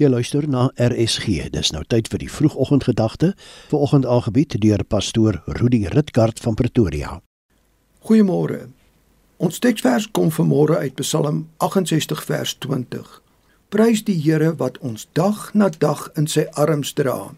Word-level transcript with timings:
Jy 0.00 0.08
luister 0.08 0.46
na 0.48 0.70
RSG. 0.80 1.50
Dis 1.52 1.74
nou 1.76 1.82
tyd 1.84 2.06
vir 2.08 2.22
die 2.22 2.30
vroegoggendgedagte. 2.32 3.34
Vanoggend 3.68 4.06
aangebied 4.08 4.54
deur 4.62 4.80
pastoor 4.88 5.42
Rudi 5.58 5.82
Ritkart 5.92 6.40
van 6.40 6.56
Pretoria. 6.56 7.18
Goeiemôre. 8.08 8.70
Ons 9.36 9.60
teksvers 9.60 10.06
kom 10.16 10.32
vanmôre 10.32 10.78
uit 10.80 10.96
Psalm 11.04 11.42
68 11.60 12.24
vers 12.24 12.56
20. 12.64 13.20
Prys 13.68 14.00
die 14.08 14.16
Here 14.16 14.54
wat 14.56 14.80
ons 14.80 15.04
dag 15.12 15.50
na 15.52 15.68
dag 15.68 16.08
in 16.16 16.24
sy 16.24 16.46
arms 16.56 16.96
dra. 16.96 17.34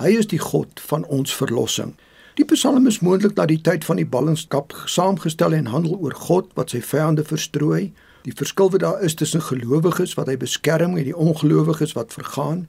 Hy 0.00 0.16
is 0.16 0.32
die 0.32 0.40
God 0.40 0.80
van 0.88 1.04
ons 1.12 1.36
verlossing. 1.36 1.92
Die 2.40 2.48
Psalm 2.48 2.88
is 2.88 3.02
moontlik 3.04 3.36
dat 3.36 3.52
die 3.52 3.60
tyd 3.60 3.84
van 3.84 4.00
die 4.00 4.08
ballingskap 4.08 4.72
saamgestel 4.88 5.52
en 5.52 5.68
handel 5.76 6.00
oor 6.00 6.16
God 6.16 6.56
wat 6.56 6.72
sy 6.72 6.80
vyande 6.80 7.28
verstrooi 7.28 7.90
Die 8.22 8.34
verskil 8.34 8.70
wat 8.70 8.80
daar 8.80 9.02
is 9.02 9.14
tussen 9.14 9.42
gelowiges 9.42 10.14
wat 10.14 10.26
hy 10.26 10.36
beskerm 10.36 10.96
en 10.96 11.04
die 11.04 11.16
ongelowiges 11.16 11.92
wat 11.92 12.12
vergaan. 12.12 12.66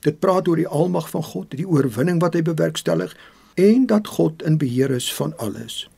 Dit 0.00 0.18
praat 0.18 0.48
oor 0.48 0.56
die 0.56 0.68
almag 0.68 1.08
van 1.10 1.22
God, 1.22 1.50
die 1.50 1.68
oorwinning 1.68 2.20
wat 2.20 2.34
hy 2.34 2.42
bewerkstellig 2.42 3.16
en 3.54 3.86
dat 3.86 4.06
God 4.16 4.42
in 4.42 4.58
beheer 4.58 4.90
is 4.90 5.14
van 5.14 5.36
alles. 5.38 5.88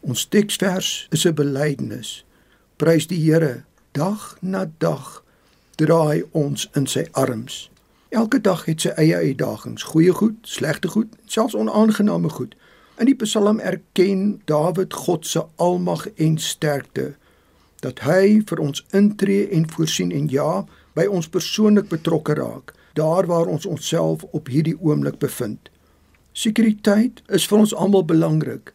Ons 0.00 0.26
teksvers 0.28 1.06
is 1.10 1.24
'n 1.26 1.34
belydenis. 1.34 2.24
Prys 2.76 3.06
die 3.06 3.20
Here 3.30 3.64
dag 3.92 4.36
na 4.40 4.66
dag 4.78 5.22
draai 5.76 6.24
ons 6.30 6.68
in 6.74 6.86
sy 6.86 7.06
arms. 7.12 7.70
Elke 8.08 8.40
dag 8.40 8.64
het 8.64 8.80
sy 8.80 8.88
eie 8.88 9.16
uitdagings, 9.16 9.82
goeie 9.82 10.12
goed, 10.12 10.36
slegte 10.42 10.88
goed, 10.88 11.08
selfs 11.26 11.54
onaangename 11.54 12.28
goed. 12.28 12.54
In 12.98 13.06
die 13.06 13.14
Psalm 13.14 13.58
erken 13.58 14.42
Dawid 14.44 14.94
God 14.94 15.26
se 15.26 15.42
almag 15.56 16.06
en 16.14 16.38
sterkte 16.38 17.14
dat 17.84 18.00
hy 18.08 18.40
vir 18.48 18.60
ons 18.64 18.80
intree 18.96 19.48
en 19.52 19.66
voorsien 19.70 20.12
en 20.16 20.28
ja, 20.32 20.64
by 20.96 21.04
ons 21.10 21.28
persoonlik 21.28 21.90
betrokke 21.92 22.36
raak, 22.38 22.72
daar 22.96 23.26
waar 23.28 23.50
ons 23.50 23.66
onsself 23.66 24.24
op 24.32 24.48
hierdie 24.48 24.76
oomblik 24.80 25.18
bevind. 25.22 25.70
Sekuriteit 26.34 27.22
is 27.28 27.46
vir 27.50 27.60
ons 27.62 27.74
almal 27.74 28.06
belangrik. 28.06 28.72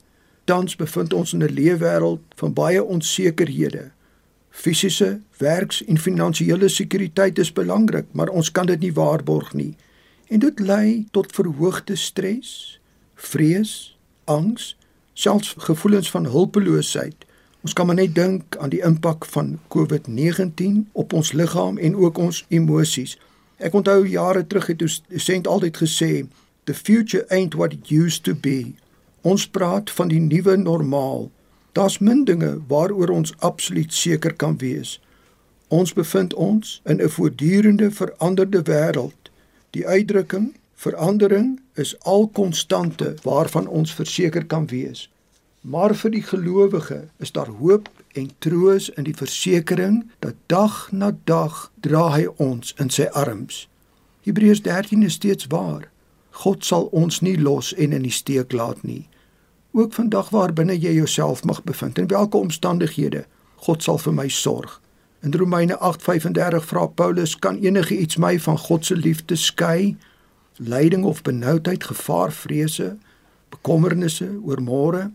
Tans 0.47 0.75
bevind 0.79 1.13
ons 1.13 1.33
in 1.33 1.43
'n 1.43 1.53
leefwêreld 1.53 2.21
van 2.35 2.53
baie 2.53 2.83
onsekerhede. 2.83 3.91
Fisiese, 4.49 5.19
werks- 5.37 5.83
en 5.87 5.97
finansiële 5.97 6.67
sekuriteit 6.67 7.39
is 7.39 7.53
belangrik, 7.53 8.05
maar 8.11 8.29
ons 8.29 8.51
kan 8.51 8.65
dit 8.65 8.79
nie 8.79 8.93
waarborg 8.93 9.53
nie. 9.53 9.75
En 10.27 10.39
dit 10.39 10.59
lei 10.59 11.05
tot 11.11 11.31
verhoogde 11.31 11.95
stres, 11.95 12.79
vrees, 13.15 13.97
angs, 14.25 14.77
selfs 15.13 15.55
gevoelens 15.57 16.11
van 16.11 16.25
hulpeloosheid 16.25 17.25
Ons 17.61 17.73
kan 17.73 17.85
maar 17.85 17.95
net 17.95 18.15
dink 18.15 18.55
aan 18.57 18.69
die 18.69 18.81
impak 18.81 19.25
van 19.25 19.59
COVID-19 19.67 20.85
op 20.91 21.13
ons 21.13 21.31
liggaam 21.31 21.77
en 21.77 21.95
ook 21.95 22.17
ons 22.17 22.45
emosies. 22.47 23.17
Ek 23.57 23.73
onthou 23.73 24.07
jare 24.07 24.47
terug 24.47 24.67
het 24.67 25.01
Sent 25.15 25.47
altyd 25.47 25.77
gesê, 25.77 26.27
"The 26.63 26.73
future 26.73 27.25
ain't 27.29 27.53
what 27.53 27.73
it 27.73 27.89
used 27.91 28.23
to 28.23 28.35
be." 28.35 28.73
Ons 29.21 29.47
praat 29.47 29.91
van 29.91 30.07
die 30.07 30.19
nuwe 30.19 30.55
normaal. 30.55 31.31
Daar's 31.71 31.97
min 31.99 32.23
dinge 32.23 32.61
waaroor 32.67 33.09
ons 33.09 33.33
absoluut 33.37 33.93
seker 33.93 34.33
kan 34.33 34.57
wees. 34.57 35.01
Ons 35.67 35.93
bevind 35.93 36.33
ons 36.33 36.81
in 36.85 37.01
'n 37.01 37.09
voortdurende 37.09 37.91
veranderde 37.91 38.61
wêreld. 38.61 39.29
Die 39.69 39.87
uitdrukking 39.87 40.55
verandering 40.75 41.59
is 41.73 41.99
al 41.99 42.27
konstante 42.27 43.15
waarvan 43.23 43.67
ons 43.67 43.93
verseker 43.93 44.45
kan 44.45 44.67
wees. 44.67 45.09
Maar 45.61 45.95
vir 45.95 46.11
die 46.11 46.23
gelowige 46.23 47.07
is 47.17 47.31
daar 47.31 47.49
hoop 47.59 47.89
en 48.11 48.31
troos 48.39 48.89
in 48.89 49.03
die 49.03 49.15
versekering 49.15 50.05
dat 50.19 50.35
dag 50.45 50.91
na 50.91 51.11
dag 51.23 51.71
dra 51.83 52.05
hy 52.15 52.29
ons 52.37 52.73
in 52.79 52.89
sy 52.89 53.09
arms. 53.11 53.67
Hebreërs 54.23 54.61
13 54.63 55.03
is 55.03 55.19
steeds 55.19 55.49
waar. 55.51 55.89
God 56.31 56.63
sal 56.65 56.87
ons 56.95 57.19
nie 57.19 57.35
los 57.35 57.73
en 57.75 57.91
in 57.91 58.07
die 58.07 58.13
steek 58.13 58.55
laat 58.55 58.83
nie. 58.87 59.07
Ook 59.75 59.93
vandag 59.93 60.31
waar 60.31 60.53
binne 60.55 60.77
jy 60.79 60.95
jouself 60.95 61.43
mag 61.43 61.63
bevind 61.63 61.99
in 61.99 62.07
watter 62.07 62.39
omstandighede, 62.39 63.25
God 63.67 63.83
sal 63.83 63.99
vir 63.99 64.15
my 64.15 64.27
sorg. 64.31 64.79
In 65.21 65.35
Romeine 65.35 65.75
8:35 65.75 66.65
vra 66.71 66.87
Paulus: 66.87 67.35
"Kan 67.35 67.59
enige 67.59 67.97
iets 67.97 68.17
my 68.17 68.39
van 68.39 68.57
God 68.57 68.85
se 68.85 68.95
liefde 68.95 69.35
skei? 69.35 69.97
Lyding 70.55 71.03
of 71.03 71.21
benoudheid, 71.21 71.83
gevaar, 71.83 72.31
vrese, 72.31 72.97
bekommernisse 73.49 74.39
oor 74.43 74.61
môre?" 74.61 75.11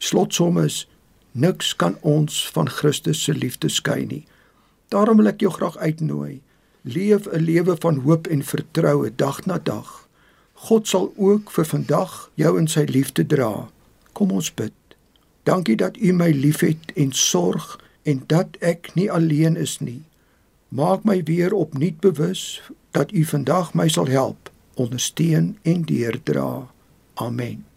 Slotsom 0.00 0.56
is 0.58 0.86
niks 1.32 1.74
kan 1.76 1.96
ons 2.00 2.46
van 2.54 2.68
Christus 2.68 3.22
se 3.22 3.34
liefde 3.36 3.68
skei 3.68 4.06
nie. 4.08 4.24
Daarom 4.88 5.20
wil 5.20 5.28
ek 5.30 5.44
jou 5.44 5.52
graag 5.52 5.76
uitnooi. 5.76 6.40
Leef 6.82 7.28
'n 7.28 7.44
lewe 7.44 7.76
van 7.76 8.00
hoop 8.06 8.26
en 8.26 8.42
vertroue 8.42 9.12
dag 9.14 9.44
na 9.46 9.58
dag. 9.58 10.08
God 10.52 10.88
sal 10.88 11.12
ook 11.16 11.50
vir 11.50 11.64
vandag 11.64 12.30
jou 12.34 12.58
in 12.58 12.68
sy 12.68 12.84
liefde 12.88 13.26
dra. 13.26 13.68
Kom 14.12 14.30
ons 14.30 14.54
bid. 14.54 14.72
Dankie 15.42 15.76
dat 15.76 15.96
U 15.96 16.12
my 16.12 16.30
liefhet 16.30 16.92
en 16.96 17.12
sorg 17.12 17.78
en 18.02 18.24
dat 18.26 18.56
ek 18.60 18.94
nie 18.94 19.10
alleen 19.10 19.56
is 19.56 19.78
nie. 19.80 20.02
Maak 20.68 21.04
my 21.04 21.22
weer 21.22 21.52
opnuut 21.52 22.00
bewus 22.00 22.62
dat 22.90 23.12
U 23.12 23.24
vandag 23.24 23.74
my 23.74 23.88
sal 23.88 24.06
help, 24.06 24.50
ondersteun 24.74 25.58
en 25.62 25.82
deerdra. 25.82 26.68
Amen. 27.14 27.69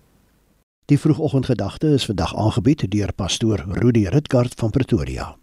Die 0.94 1.02
vroegoggendgedagte 1.02 1.88
is 1.88 2.06
vandag 2.06 2.36
aangebied 2.36 2.92
deur 2.92 3.14
pastoor 3.14 3.66
Rudi 3.68 4.08
Ritkart 4.08 4.54
van 4.54 4.70
Pretoria. 4.70 5.43